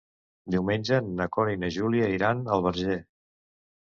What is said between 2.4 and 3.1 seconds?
al Verger.